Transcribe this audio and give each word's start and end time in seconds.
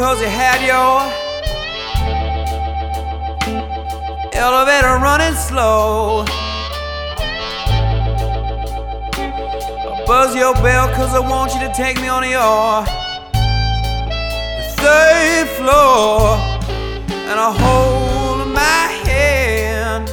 Cause 0.00 0.18
you 0.22 0.28
had 0.28 0.62
your 0.64 0.96
elevator 4.32 4.96
running 5.04 5.34
slow. 5.34 6.24
Buzz 10.06 10.34
your 10.34 10.54
bell, 10.54 10.88
cause 10.94 11.14
I 11.14 11.20
want 11.20 11.52
you 11.52 11.60
to 11.68 11.72
take 11.74 12.00
me 12.00 12.08
on 12.08 12.22
your 12.26 12.82
third 14.80 15.48
floor 15.58 16.38
and 17.28 17.36
I 17.38 17.52
hold 17.62 18.48
my 18.54 18.82
hand. 19.04 20.08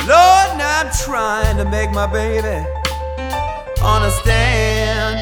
Lord, 0.00 0.58
now 0.58 0.80
I'm 0.80 0.90
trying 1.04 1.56
to 1.58 1.64
make 1.64 1.92
my 1.92 2.08
baby 2.08 2.77
understand. 3.96 5.18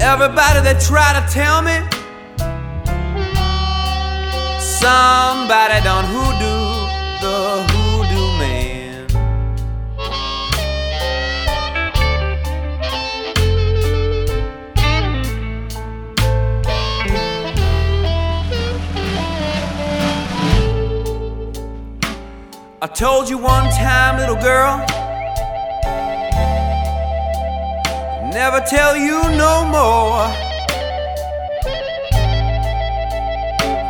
Everybody 0.00 0.60
that 0.66 0.78
try 0.88 1.10
to 1.18 1.22
tell 1.32 1.62
me 1.62 1.76
somebody 4.60 5.82
done 5.84 6.04
hoodoo 6.04 6.51
told 22.94 23.28
you 23.28 23.38
one 23.38 23.70
time, 23.70 24.18
little 24.18 24.36
girl. 24.36 24.76
Never 28.32 28.60
tell 28.60 28.96
you 28.96 29.22
no 29.36 29.64
more. 29.64 30.28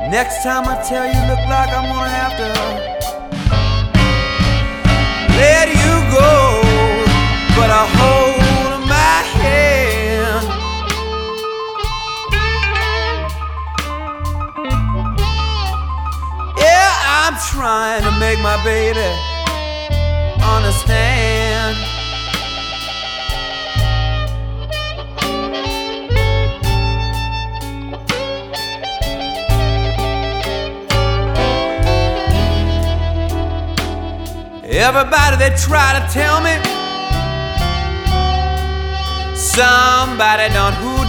Next 0.08 0.42
time 0.42 0.68
I 0.68 0.80
tell 0.82 1.06
you, 1.06 1.20
look 1.30 1.42
like 1.48 1.70
I'm 1.70 1.88
gonna 1.90 2.10
have 2.10 2.36
to 2.42 2.48
let 5.36 5.68
you 5.68 5.94
go. 6.14 6.60
But 7.56 7.70
I 7.70 7.86
hold 7.96 8.21
I'm 17.34 17.40
trying 17.48 18.02
to 18.02 18.10
make 18.20 18.38
my 18.40 18.62
baby 18.62 19.00
understand. 20.44 21.78
Everybody 34.68 35.36
that 35.38 35.56
try 35.56 35.96
to 35.96 36.04
tell 36.12 36.42
me 36.42 36.60
somebody 39.34 40.52
done 40.52 40.74
hoodoo 40.74 41.01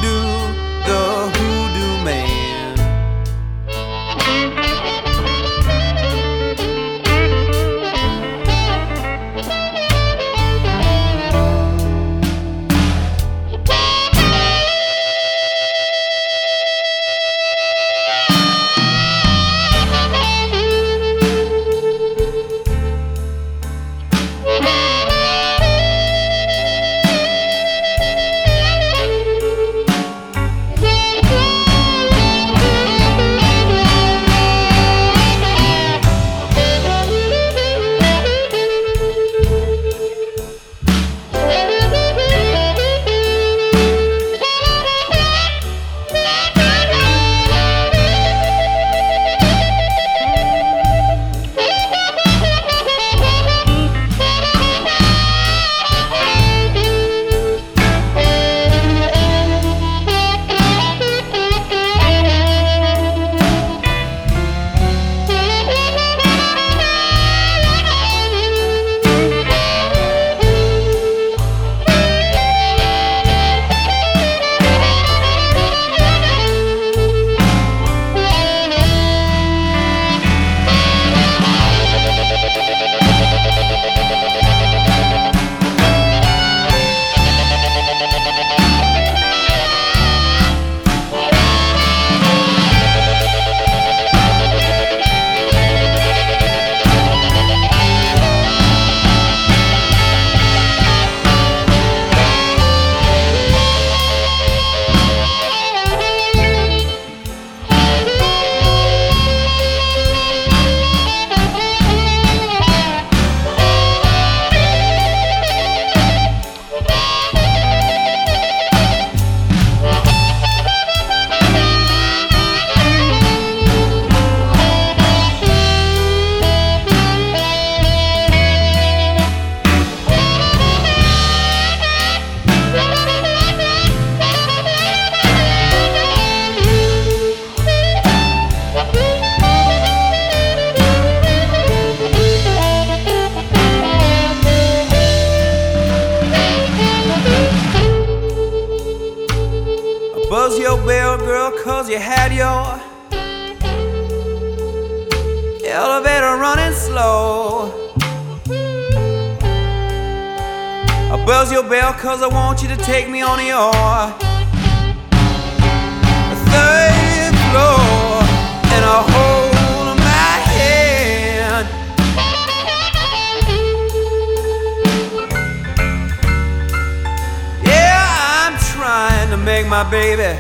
baby 179.90 180.38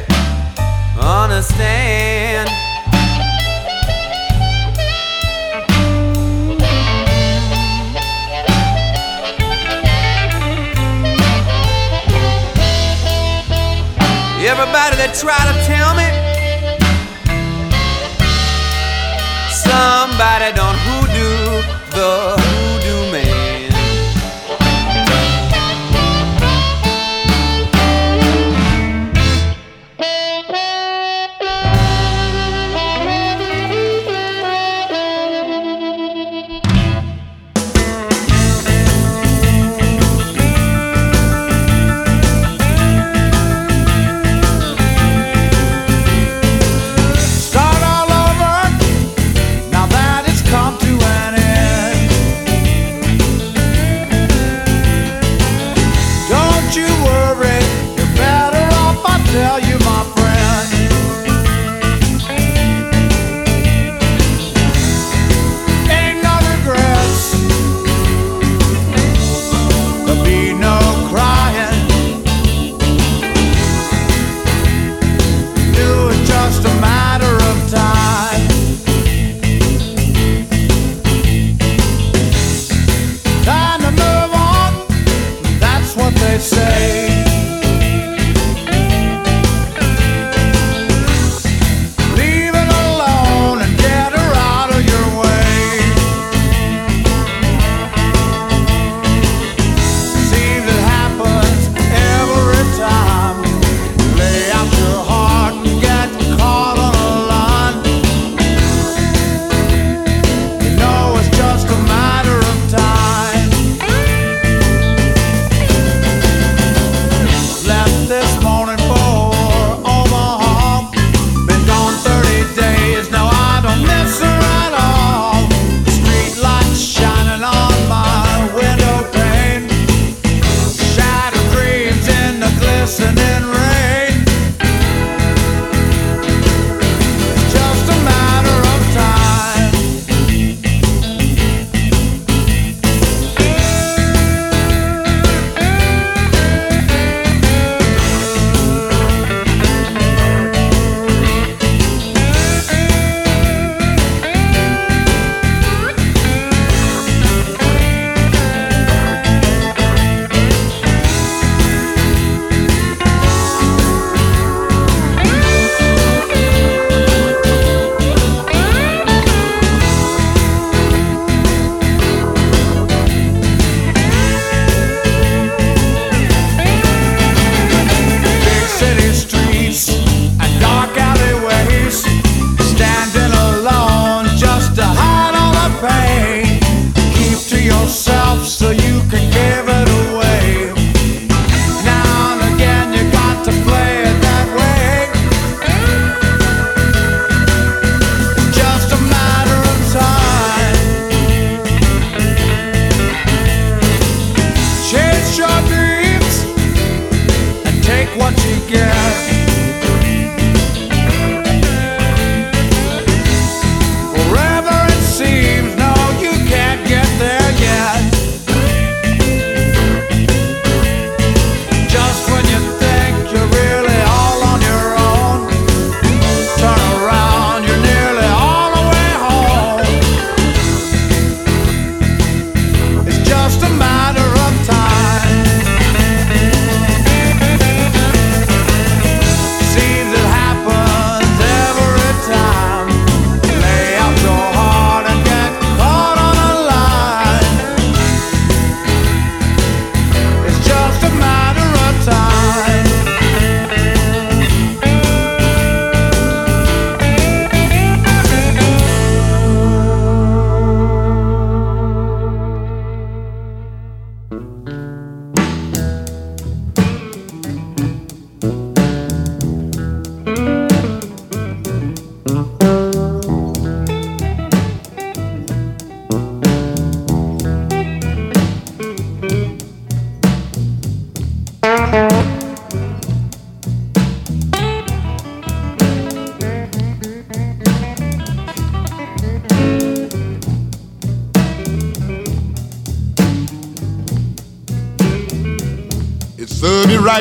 understand. 1.00 2.50
Everybody 14.46 14.98
that 14.98 15.16
try 15.16 15.40
to 15.50 15.56
tell 15.66 15.83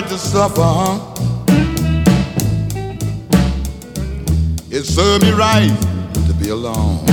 right 0.03 0.11
to 0.11 0.19
suffer, 0.19 0.62
huh? 0.62 0.99
It 4.71 4.85
served 4.85 5.25
me 5.25 5.33
right 5.33 5.71
to 6.27 6.35
be 6.35 6.49
alone. 6.49 7.05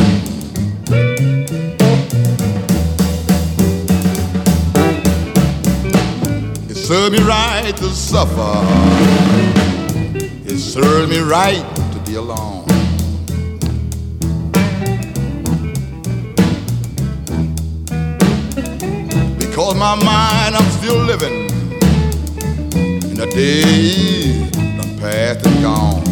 It 6.69 6.75
served 6.75 7.13
me 7.13 7.21
right 7.21 7.75
to 7.77 7.89
suffer. 7.89 8.65
It 10.45 10.57
served 10.57 11.09
me 11.09 11.19
right 11.19 11.65
to 11.93 11.99
be 12.09 12.15
alone. 12.15 12.65
Because 19.37 19.75
my 19.75 19.95
mind, 19.95 20.55
I'm 20.55 20.71
still 20.71 20.97
living 20.97 21.33
in 21.33 21.48
the 23.19 23.25
day 23.31 24.49
done 24.77 24.97
past 24.97 25.45
and 25.45 25.61
gone. 25.61 26.03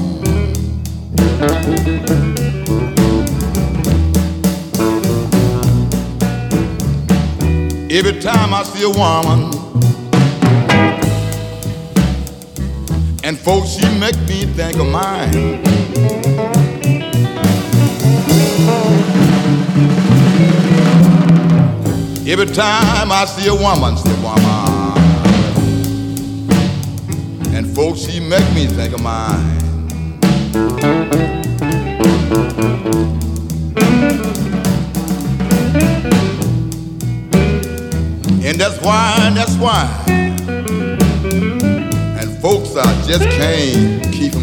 Every 7.89 8.20
time 8.20 8.54
I 8.54 8.63
see 8.63 8.84
a 8.84 8.89
woman 8.89 9.54
and 13.24 13.38
folks, 13.39 13.70
she 13.70 13.88
make 14.00 14.20
me 14.28 14.46
think 14.58 14.78
of 14.78 14.88
mine. 14.88 15.63
Every 22.28 22.48
time 22.48 23.10
I 23.13 23.24
see 23.26 23.48
a 23.48 23.56
woman, 23.56 23.96
see 23.96 24.12
a 24.12 24.15
woman, 24.22 24.47
folks, 27.78 28.00
she 28.00 28.20
make 28.20 28.56
me 28.56 28.66
think 28.66 28.92
of 28.92 29.04
mine. 29.04 29.38
And 38.44 38.60
that's 38.60 38.82
why, 38.82 39.32
that's 39.36 39.56
why. 39.58 40.04
And 42.20 42.38
folks, 42.40 42.76
I 42.76 43.00
just 43.06 43.30
can't 43.38 44.12
keep 44.12 44.34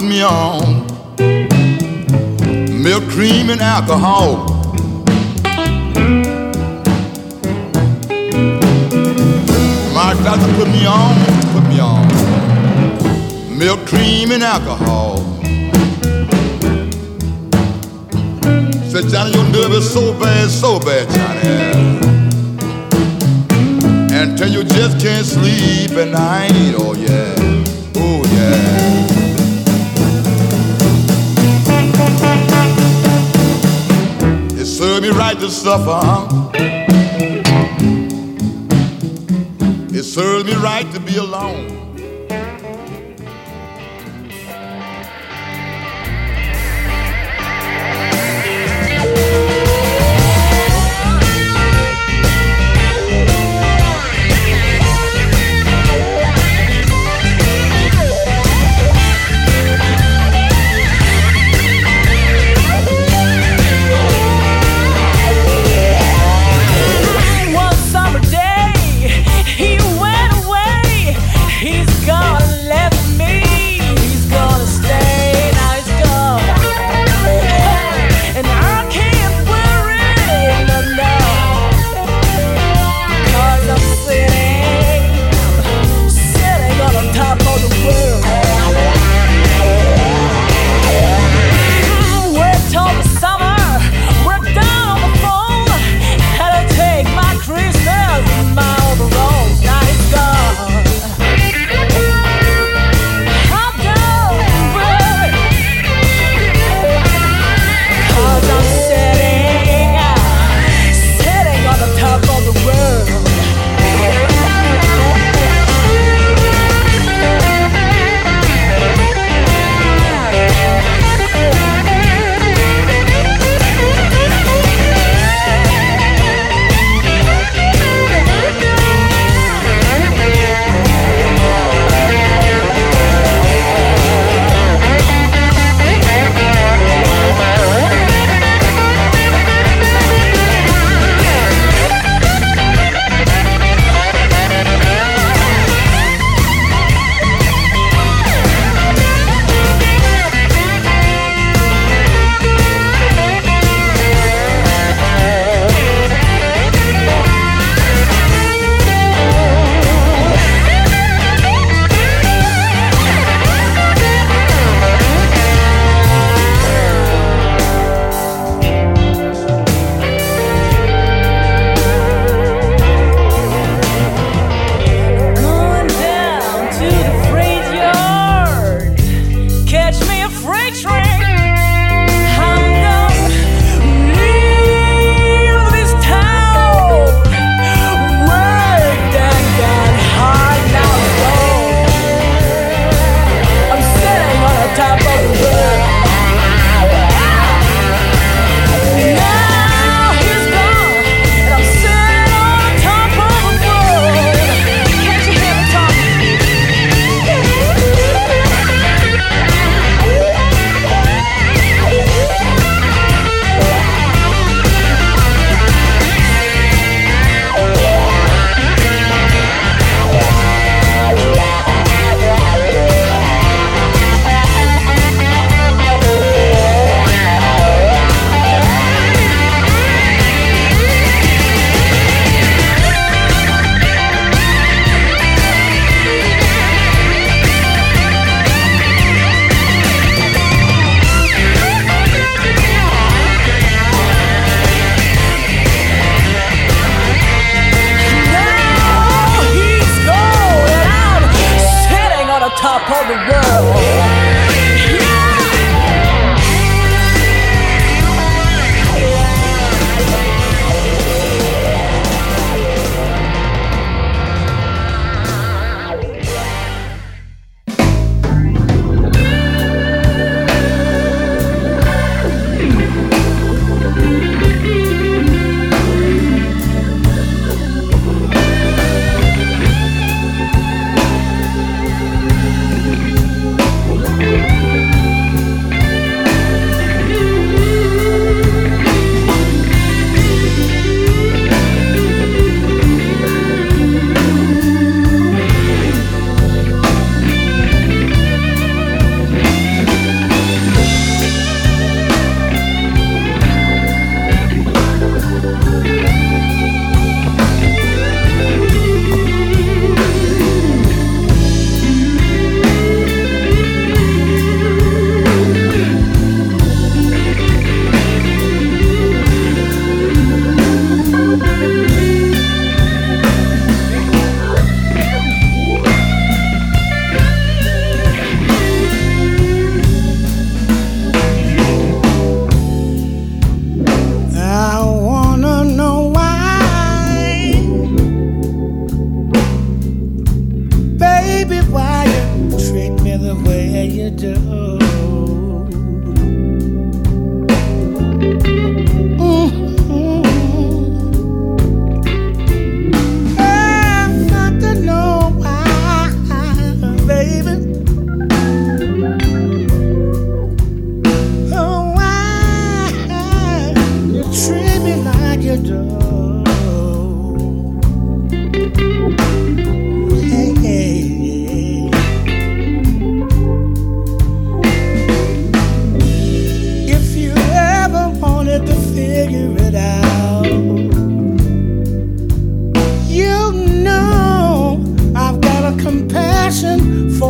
put 0.00 0.08
me 0.08 0.22
on 0.22 0.86
milk, 2.80 3.02
cream, 3.08 3.50
and 3.50 3.60
alcohol. 3.60 4.46
My 9.92 10.14
doctor 10.22 10.54
put 10.54 10.68
me 10.68 10.86
on, 10.86 11.16
put 11.52 11.64
me 11.68 11.80
on 11.80 12.06
milk, 13.58 13.84
cream, 13.88 14.30
and 14.30 14.44
alcohol. 14.44 15.16
Said 18.90 19.08
Johnny, 19.08 19.32
your 19.32 19.48
nerve 19.48 19.72
is 19.72 19.92
so 19.92 20.12
bad, 20.20 20.48
so 20.48 20.78
bad, 20.78 21.08
Johnny. 21.10 21.98
And 24.14 24.38
tell 24.38 24.48
you 24.48 24.62
just 24.62 25.00
can't 25.00 25.26
sleep 25.26 25.90
at 25.98 26.08
night, 26.12 26.74
oh 26.76 26.94
yeah, 26.94 27.17
to 35.40 35.50
suffer. 35.50 36.26
It 39.94 40.02
served 40.02 40.46
me 40.46 40.54
right 40.54 40.90
to 40.92 41.00
be 41.00 41.16
alone. 41.16 41.87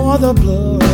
for 0.09 0.17
the 0.17 0.33
blood. 0.33 0.88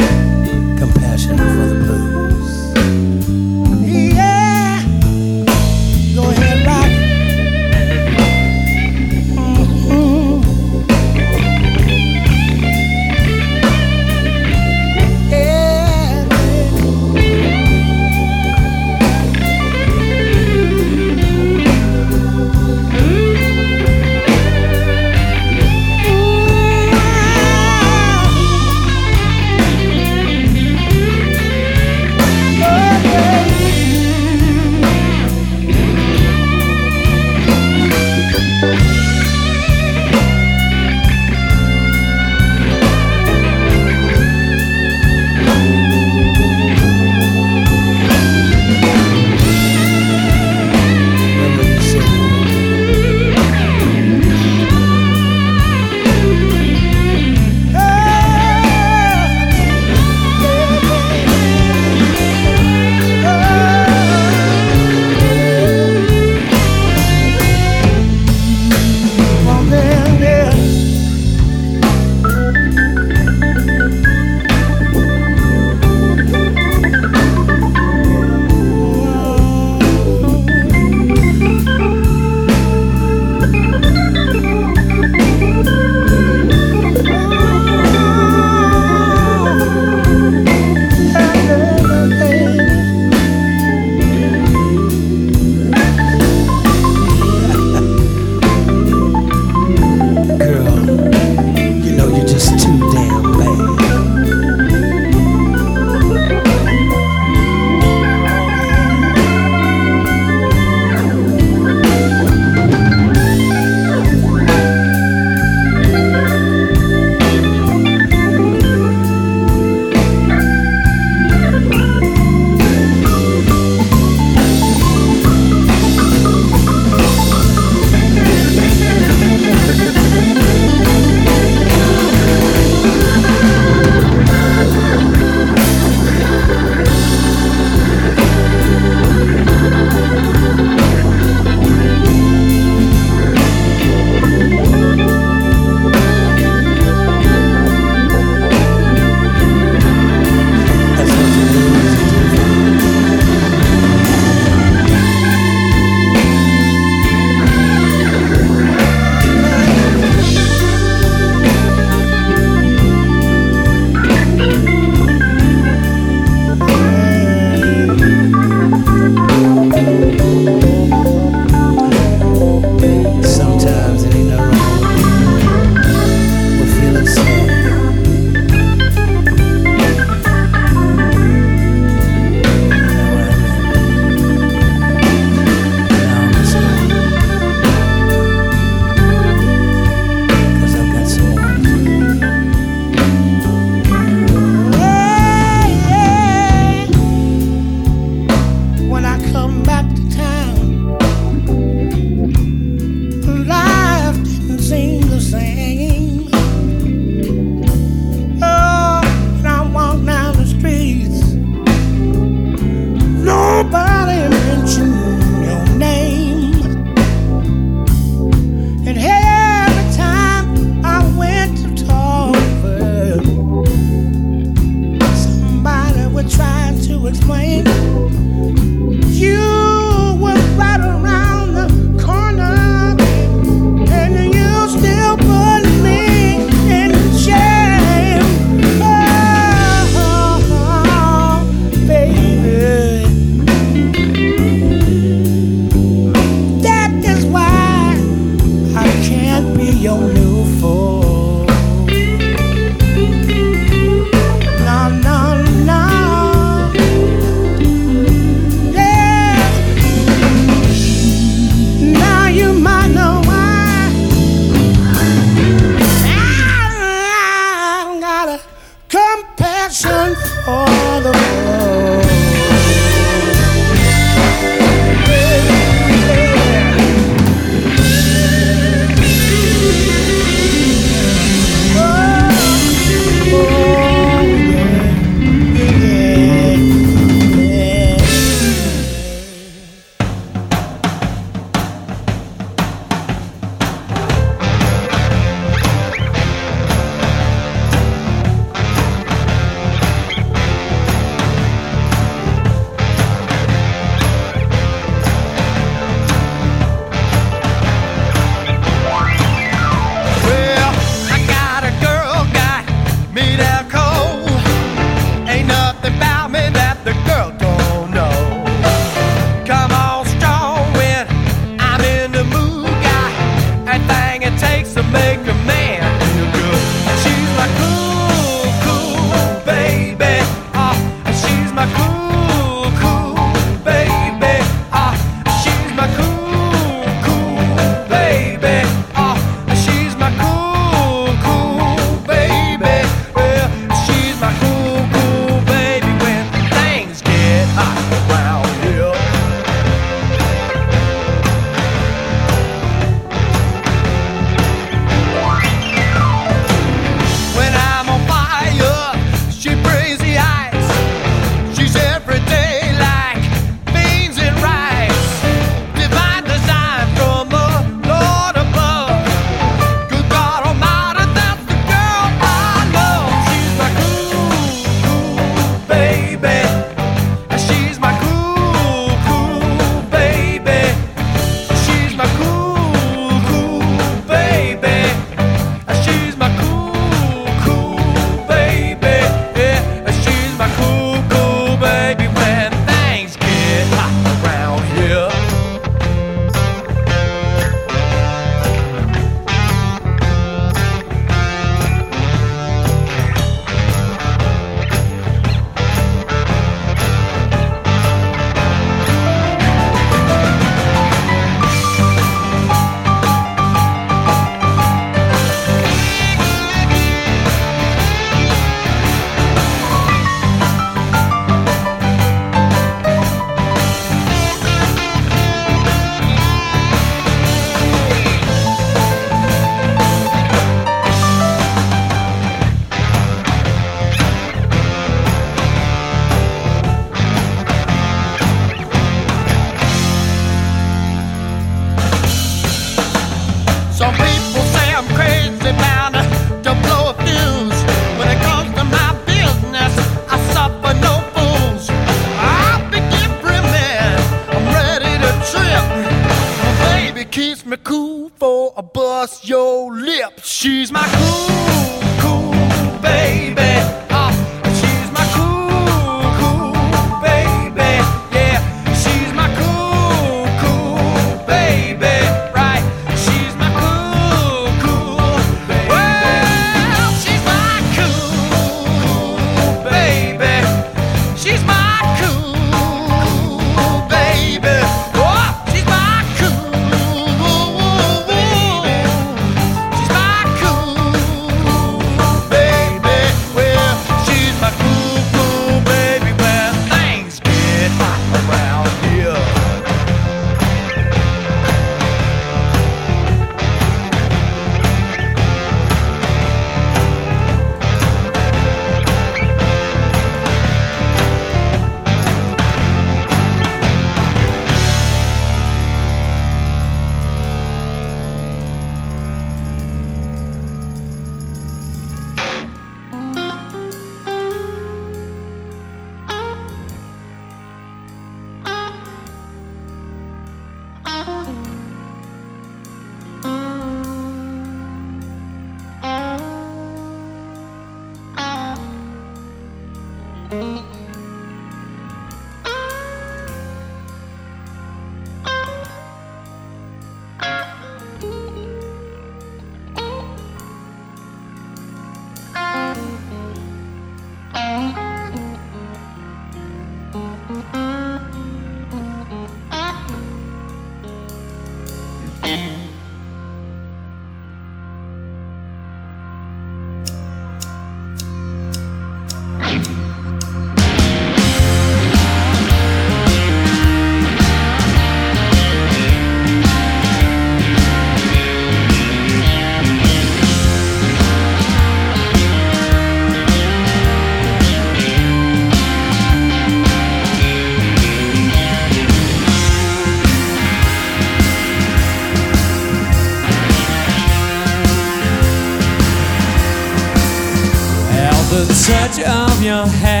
Touch 598.91 599.05
of 599.05 599.41
your 599.43 599.65
hand 599.67 600.00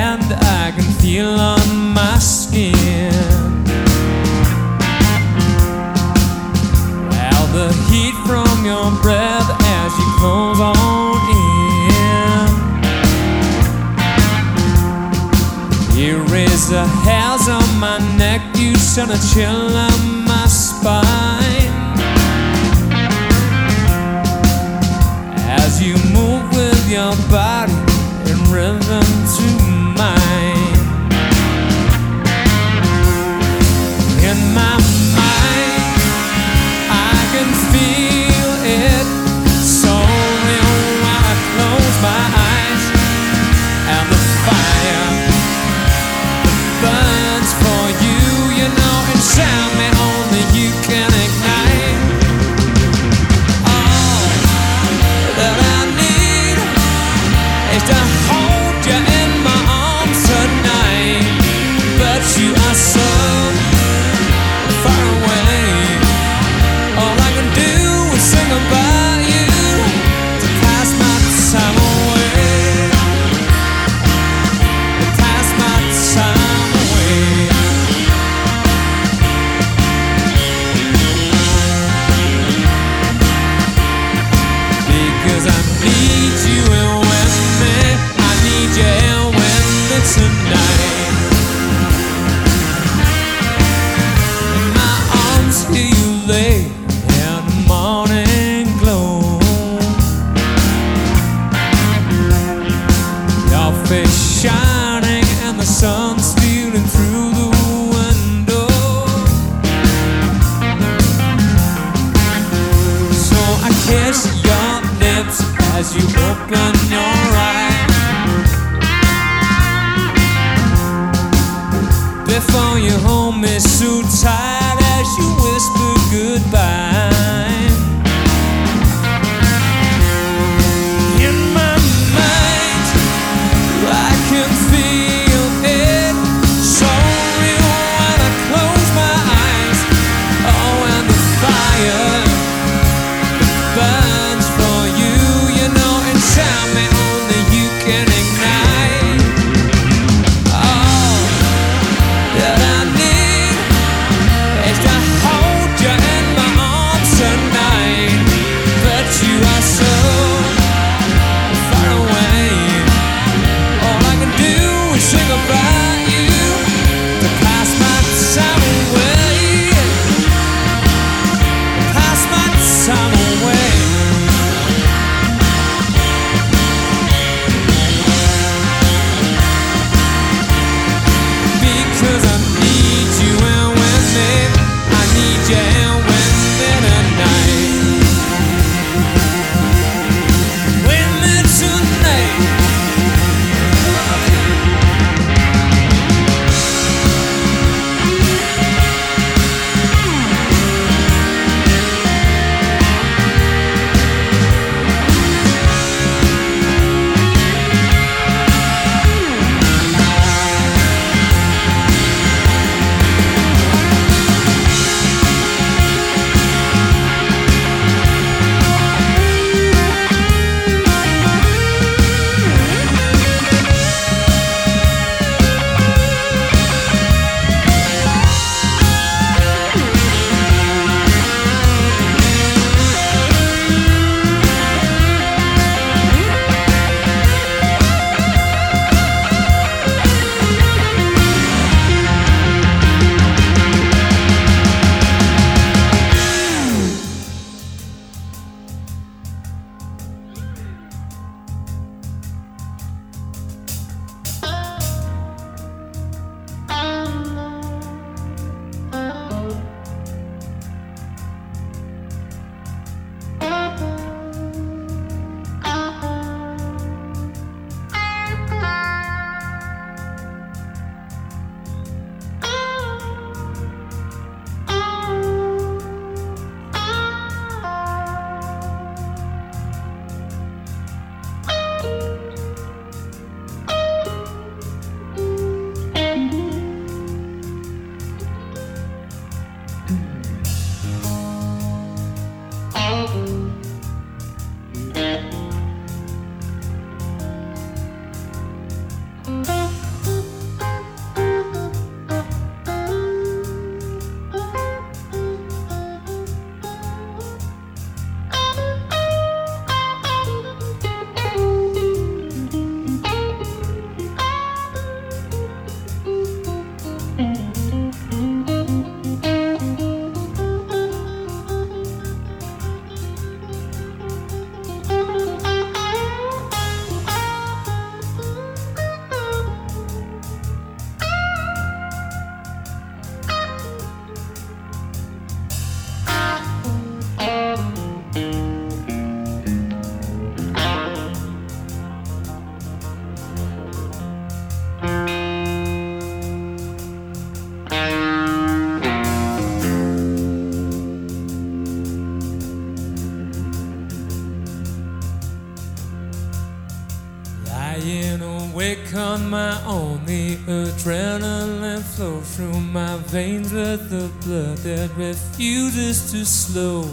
slow 366.25 366.83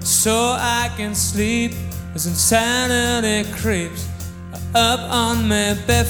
so 0.00 0.56
I 0.58 0.90
can 0.96 1.14
sleep. 1.14 1.72
As 2.14 2.26
insanity 2.26 3.50
creeps 3.54 4.08
up 4.74 5.00
on 5.00 5.48
me 5.48 5.74
bed 5.86 6.06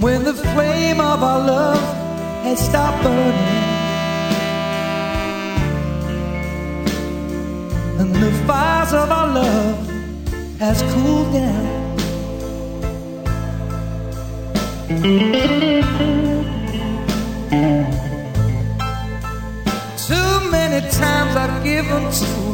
When 0.00 0.24
the 0.24 0.32
flame 0.32 1.00
of 1.00 1.22
our 1.22 1.40
love 1.46 1.84
has 2.44 2.58
stopped 2.66 3.02
burning, 3.02 3.68
and 8.00 8.14
the 8.14 8.30
fires 8.46 8.92
of 8.94 9.10
our 9.10 9.28
love 9.34 9.76
has 10.58 10.80
cooled 10.94 11.32
down. 11.34 11.66
Too 20.08 20.50
many 20.50 20.80
times 20.90 21.36
I've 21.36 21.62
given 21.62 22.10
to 22.10 22.49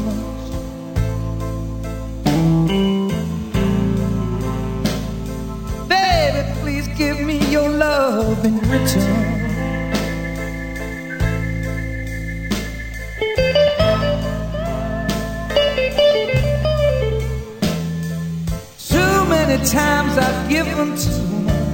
Too 18.89 19.25
many 19.29 19.59
times 19.67 20.17
I've 20.19 20.49
given 20.49 20.97
too 20.97 21.23
much. 21.47 21.67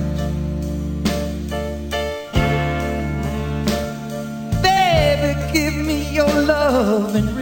Baby, 4.62 5.52
give 5.52 5.76
me 5.76 6.14
your 6.14 6.32
love 6.40 7.14
and 7.14 7.41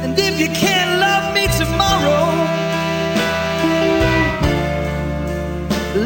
And 0.03 0.19
if 0.19 0.35
you 0.41 0.49
can't 0.49 0.93
love 1.07 1.27
me 1.37 1.45
tomorrow, 1.61 2.25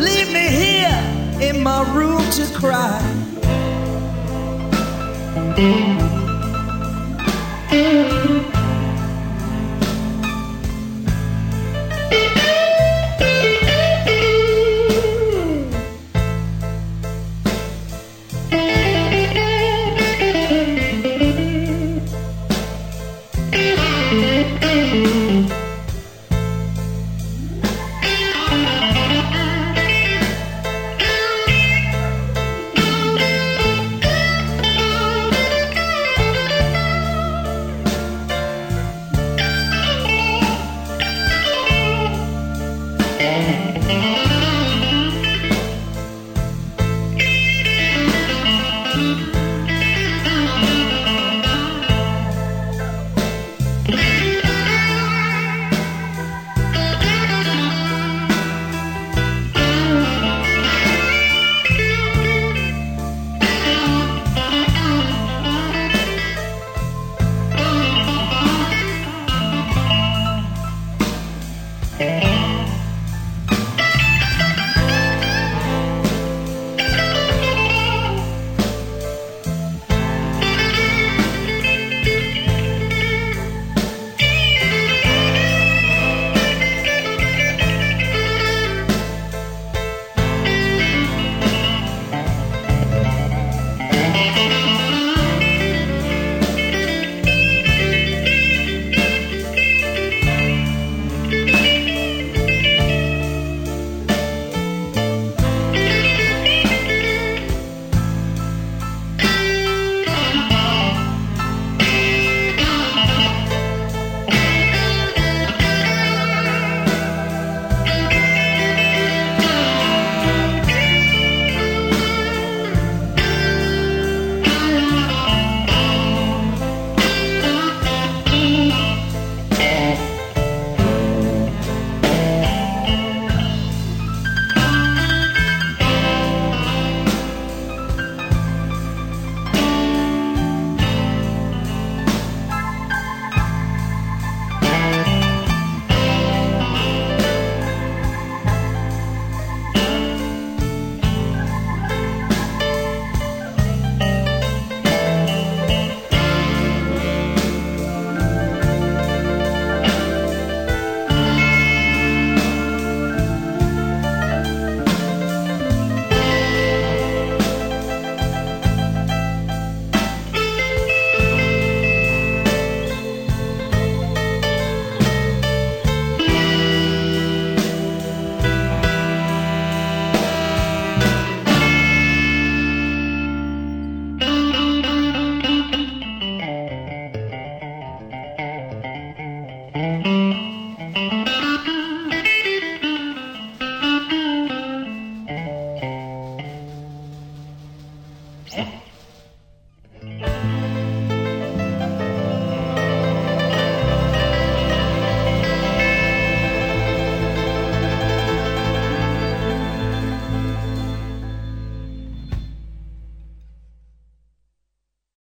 leave 0.05 0.31
me 0.39 0.47
here 0.63 1.01
in 1.49 1.63
my 1.63 1.81
room 1.97 2.23
to 2.37 2.45
cry. 2.61 3.01